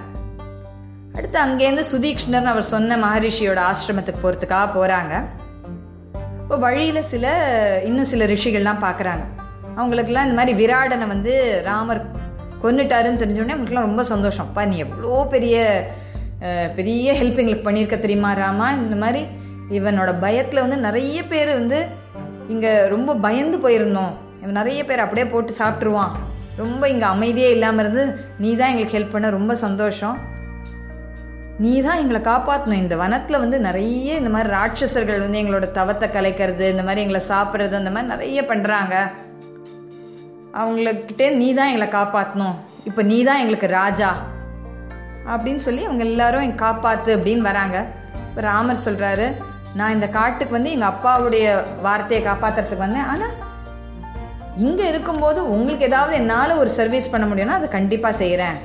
அடுத்து 1.18 1.38
அங்கேருந்து 1.46 1.86
சுதீக்ஷ்ணர்னு 1.92 2.52
அவர் 2.54 2.72
சொன்ன 2.74 2.98
மகரிஷியோட 3.06 3.60
ஆசிரமத்துக்கு 3.72 4.24
போகிறதுக்காக 4.24 4.68
போகிறாங்க 4.78 5.14
இப்போ 6.42 6.58
வழியில் 6.66 7.10
சில 7.14 7.26
இன்னும் 7.90 8.12
சில 8.14 8.26
ரிஷிகள்லாம் 8.34 8.84
பார்க்குறாங்க. 8.88 9.26
அவங்களுக்குலாம் 9.78 10.28
இந்த 10.28 10.38
மாதிரி 10.42 10.54
விராடனை 10.62 11.08
வந்து 11.16 11.34
ராமர் 11.70 12.02
கொன்னுட்டாருன்னு 12.64 13.22
தெரிஞ்சோடனே 13.24 13.56
அவங்களுக்குலாம் 13.56 13.90
ரொம்ப 13.90 14.04
சந்தோஷம். 14.14 14.48
அப்பா 14.48 14.64
நீ 14.72 14.78
எவ்வளோ 14.86 15.18
பெரிய 15.34 15.58
பெரிய 16.78 17.14
ஹெல்ப் 17.20 17.40
எங்களுக்கு 17.42 17.68
பண்ணியிருக்க 17.68 17.98
தெரியுமா 18.06 18.32
ராமா? 18.42 18.68
இந்த 18.82 18.96
மாதிரி 19.04 19.22
இவனோட 19.78 20.12
பயத்தில் 20.24 20.64
வந்து 20.64 20.78
நிறைய 20.88 21.18
பேர் 21.32 21.52
வந்து 21.60 21.80
இங்கே 22.54 22.72
ரொம்ப 22.94 23.16
பயந்து 23.26 23.58
போயிருந்தோம். 23.66 24.14
இவன் 24.42 24.60
நிறைய 24.62 24.82
பேர் 24.90 25.04
அப்படியே 25.06 25.26
போட்டு 25.34 25.54
சாப்பிட்ருவான் 25.62 26.14
ரொம்ப 26.62 26.84
இங்கே 26.94 27.08
அமைதியே 27.14 27.50
இல்லாமல் 27.56 27.84
இருந்து 27.84 28.04
நீ 28.44 28.50
தான் 28.60 28.72
எங்களுக்கு 28.72 28.98
ஹெல்ப் 28.98 29.16
பண்ண 29.16 29.30
ரொம்ப 29.38 29.54
சந்தோஷம். 29.66 30.18
நீ 31.64 31.74
தான் 31.86 32.02
எங்களை 32.02 32.20
காப்பாற்றணும் 32.28 32.82
இந்த 32.84 32.96
வனத்தில் 33.04 33.42
வந்து 33.44 33.58
நிறைய 33.68 34.18
இந்த 34.20 34.30
மாதிரி 34.34 34.50
ராட்சசர்கள் 34.58 35.24
வந்து 35.24 35.40
எங்களோட 35.42 35.68
தவத்தை 35.78 36.08
கலைக்கிறது 36.16 36.66
இந்த 36.74 36.84
மாதிரி 36.88 37.04
எங்களை 37.06 37.22
சாப்பிட்றது 37.32 37.76
அந்த 37.80 37.92
மாதிரி 37.96 38.12
நிறைய 38.14 38.42
பண்ணுறாங்க 38.52 38.96
அவங்கக்கிட்டே 40.62 41.28
நீ 41.40 41.48
தான் 41.58 41.72
எங்களை 41.72 41.90
காப்பாற்றணும் 42.00 42.58
இப்போ 42.90 43.02
நீ 43.12 43.18
தான் 43.30 43.42
எங்களுக்கு 43.44 43.68
ராஜா. 43.82 44.12
அப்படின்னு 45.34 45.62
சொல்லி 45.68 45.82
அவங்க 45.88 46.04
எல்லாரும் 46.12 46.46
என் 46.48 46.62
காப்பாற்று 46.66 47.12
அப்படின்னு 47.18 47.44
வராங்க. 47.50 47.78
இப்போ 48.28 48.42
ராமர் 48.50 48.86
சொல்கிறாரு 48.88 49.28
நான் 49.80 49.96
இந்த 49.96 50.08
காட்டுக்கு 50.18 50.58
வந்து 50.58 50.74
எங்கள் 50.76 50.92
அப்பாவுடைய 50.94 51.46
வார்த்தையை 51.88 52.22
காப்பாற்றுறதுக்கு 52.28 52.86
வந்தேன். 52.86 53.10
ஆனால் 53.14 53.36
இங்கே 54.68 54.86
இருக்கும்போது 54.92 55.40
உங்களுக்கு 55.56 55.88
ஏதாவது 55.90 56.14
என்னால் 56.22 56.60
ஒரு 56.62 56.70
சர்வீஸ் 56.78 57.12
பண்ண 57.12 57.26
முடியும்னா 57.32 57.58
அதை 57.60 57.68
கண்டிப்பாக 57.76 58.20
செய்கிறேன் 58.22 58.58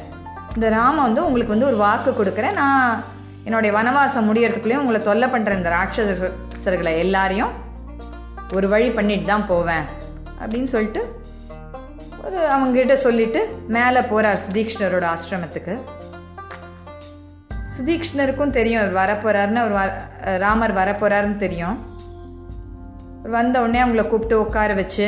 இந்த 0.54 0.68
ராம 0.76 0.96
வந்து 1.06 1.20
உங்களுக்கு 1.26 1.54
வந்து 1.54 1.68
ஒரு 1.72 1.78
வாக்கு 1.84 2.10
கொடுக்குறேன். 2.20 2.56
நான் 2.62 3.02
என்னுடைய 3.48 3.70
வனவாசம் 3.76 4.28
முடியறதுக்குள்ளேயும் 4.30 4.82
உங்களை 4.84 5.00
தொல்லை 5.08 5.28
பண்ணுற 5.34 5.58
இந்த 5.60 5.70
ராட்சசர்களை 5.76 6.92
எல்லாரையும். 7.04 7.52
ஒரு 8.56 8.66
வழி 8.74 8.88
பண்ணிட்டு 8.98 9.26
தான் 9.32 9.46
போவேன். 9.52 9.84
அப்படின்னு 10.42 10.70
சொல்லிட்டு 10.74 11.02
ஒரு 12.26 12.38
அவங்ககிட்ட 12.54 12.94
சொல்லிட்டு 13.06 13.40
மேலே 13.76 14.02
போகிறார் 14.10 14.42
சுதீக்ஷ்ணரோட 14.46 15.06
ஆசிரமத்துக்கு. 15.14 15.74
சுதீக்ஷ்ணருக்கும் 17.74 18.56
தெரியும் 18.58 18.82
அவர் 18.82 18.98
வரப்போறாருன்னு 19.00 19.62
அவர் 19.62 19.74
ராமர் 20.44 20.74
வரப்போறாருன்னு 20.80 21.42
தெரியும். 21.44 21.76
அவர் 23.18 23.34
வந்த 23.38 23.62
உடனே 23.64 23.80
அவங்கள 23.84 24.04
கூப்பிட்டு 24.08 24.36
உட்கார 24.44 24.74
வச்சு 24.80 25.06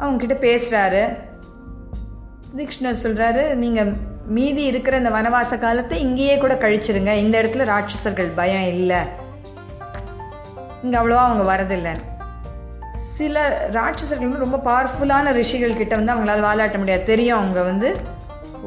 அவங்கக்கிட்ட 0.00 0.36
பேசுகிறாரு 0.48 1.02
சுதீக்ஷ்ணர் 2.48 3.02
சொல்கிறாரு 3.04 3.44
நீங்கள் 3.62 3.90
மீதி 4.36 4.62
இருக்கிற 4.70 4.94
இந்த 5.00 5.10
வனவாச 5.14 5.58
காலத்தை 5.58 5.96
இங்கேயே 6.06 6.34
கூட 6.42 6.54
கழிச்சிருங்க. 6.64 7.12
இந்த 7.24 7.34
இடத்துல 7.42 7.66
ராட்சசர்கள் 7.72 8.30
பயம் 8.40 8.68
இல்லை. 8.74 9.00
இங்கே 10.82 10.96
அவ்வளோவா 10.98 11.24
அவங்க 11.28 11.44
வரதில்லை. 11.52 11.94
சில 13.16 13.36
ராட்சசர்கள் 13.76 14.44
ரொம்ப 14.44 14.58
பவர்ஃபுல்லான 14.68 15.32
ரிஷிகள் 15.40 15.78
கிட்ட 15.80 15.94
வந்து 16.00 16.14
அவங்களால 16.14 16.46
வாலாட்ட 16.48 16.78
முடியாது. 16.82 17.04
தெரியும் 17.12 17.38
அவங்க 17.40 17.62
வந்து 17.70 17.90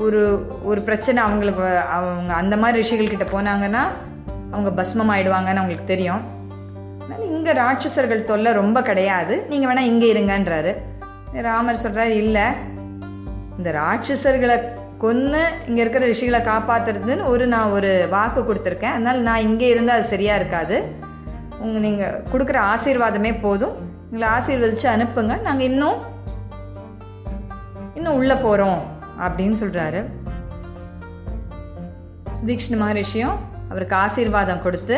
ஒரு 0.04 0.22
ஒரு 0.70 0.82
பிரச்சனை 0.88 1.20
அவங்களுக்கு 1.26 1.64
அவங்க 1.98 2.32
அந்த 2.42 2.56
மாதிரி 2.62 2.80
ரிஷிகள் 2.82 3.14
கிட்ட 3.14 3.26
போனாங்கன்னா 3.34 3.84
அவங்க 4.54 4.70
பஸ்மம் 4.80 5.12
ஆயிடுவாங்கன்னு 5.14 5.62
அவங்களுக்கு 5.62 5.92
தெரியும். 5.94 6.22
அதனால் 7.02 7.26
இங்கே 7.36 7.54
ராட்சசர்கள் 7.62 8.30
தொல்லை 8.32 8.52
ரொம்ப 8.62 8.82
கிடையாது. 8.90 9.36
நீங்கள் 9.52 9.70
வேணால் 9.70 9.90
இங்கே 9.92 10.08
இருங்கன்றாரு. 10.14 10.72
ராமர் 11.50 11.84
சொல்கிறார் 11.84 12.14
இல்லை. 12.24 12.46
இந்த 13.58 13.70
ராட்சசர்களை 13.82 14.58
கொன்று 15.04 15.42
இங்கே 15.68 15.82
இருக்கிற 15.84 16.04
ரிஷிகளை 16.12 16.40
காப்பாற்றுறதுன்னு 16.50 17.30
ஒரு 17.34 17.44
நான் 17.54 17.74
ஒரு 17.78 17.92
வாக்கு 18.16 18.42
கொடுத்துருக்கேன். 18.48 18.96
அதனால் 18.98 19.20
நான் 19.28 19.46
இங்கே 19.50 19.68
இருந்தால் 19.74 20.00
அது 20.00 20.12
சரியாக 20.14 20.40
இருக்காது. 20.42 20.78
உங்கள் 21.64 21.86
நீங்கள் 21.88 22.18
கொடுக்குற 22.32 22.60
ஆசீர்வாதமே 22.74 23.32
போதும். 23.46 23.76
எங்களை 24.10 24.28
ஆசீர்வதித்து 24.38 24.88
அனுப்புங்க. 24.96 25.36
நாங்கள் 25.48 25.70
இன்னும் 25.72 26.00
இன்னும் 27.98 28.18
உள்ளே 28.20 28.38
போகிறோம் 28.48 28.80
அப்படின்னு 29.22 29.56
சொல்கிறாரு 29.62 30.02
சுதீக்ஷ்ண 32.40 32.78
மகரிஷியும் 32.78 33.38
அவருக்கு 33.70 33.96
ஆசீர்வாதம் 33.96 34.62
கொடுத்து 34.62 34.98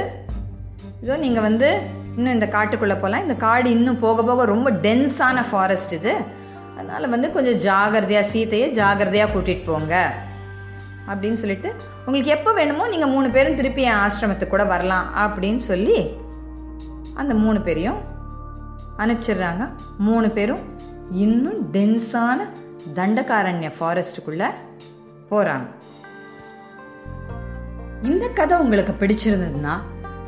இதோ 1.01 1.17
நீங்கள் 1.17 1.41
வந்து 1.41 1.69
இன்னும் 2.15 2.33
இந்த 2.33 2.47
காட்டுக்குள்ளே 2.51 2.95
போகலாம் 2.95 3.21
இந்த 3.21 3.35
காடு 3.35 3.69
இன்னும் 3.69 3.99
போக 3.99 4.23
போக 4.23 4.45
ரொம்ப 4.45 4.71
டென்ஸான 4.71 5.43
ஃபாரஸ்ட் 5.49 5.93
இது. 5.93 6.13
அதனால் 6.77 7.09
வந்து 7.09 7.31
கொஞ்சம் 7.31 7.59
ஜாகிரதையாக 7.59 8.27
சீத்தையை 8.33 8.67
ஜாகிரதையாக 8.73 9.31
கூட்டிகிட்டு 9.33 9.65
போங்க 9.65 9.95
அப்படின்னு 11.07 11.33
சொல்லிட்டு 11.33 11.69
உங்களுக்கு 12.05 12.31
எப்போ 12.31 12.53
வேணுமோ 12.53 12.87
நீங்கள் 12.87 13.09
மூணு 13.09 13.29
பேரும் 13.29 13.55
திருப்பி 13.55 13.81
என் 13.81 14.01
ஆசிரமத்துக்கு 14.05 14.47
கூட 14.47 14.65
வரலாம் 14.65 15.07
அப்படின்னு 15.15 15.61
சொல்லி 15.69 15.97
அந்த 17.13 17.33
மூணு 17.33 17.61
பேரையும் 17.61 17.99
அனுப்பிச்சிடுறாங்க. 18.97 19.63
மூணு 19.97 20.29
பேரும் 20.29 20.63
இன்னும் 21.11 21.61
டென்ஸான 21.71 22.39
தண்டகாரண்ய 22.97 23.69
ஃபாரஸ்ட்டுக்குள்ளே 23.77 24.49
போகிறாங்க 25.31 25.67
இந்த 28.09 28.25
கதை 28.39 28.55
உங்களுக்கு 28.63 28.93
பிடிச்சிருந்ததுன்னா 29.01 29.75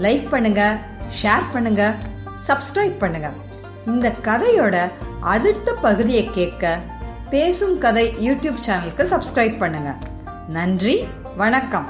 லைக் 0.06 0.28
பண்ணுங்க 0.34 0.62
ஷேர் 1.22 1.46
பண்ணுங்க 1.54 1.84
சப்ஸ்கிரைப் 2.48 2.96
பண்ணுங்க. 3.04 3.30
இந்த 3.94 4.08
கதையோட 4.28 4.76
அடுத்த 5.34 5.74
பகுதியை 5.86 6.24
கேட்க 6.38 6.80
பேசும் 7.34 7.76
கதை 7.86 8.06
யூடியூப் 8.28 8.64
சேனலுக்கு 8.68 9.06
சப்ஸ்கிரைப் 9.14 9.58
பண்ணுங்க. 9.64 9.94
நன்றி 10.58 10.96
வணக்கம். 11.44 11.90